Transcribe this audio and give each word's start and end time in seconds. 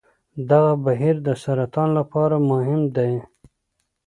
دغه 0.49 0.73
بهیر 0.85 1.15
د 1.27 1.29
سرطان 1.43 1.89
لپاره 1.99 2.35
مهم 2.51 2.81
دی. 2.95 3.13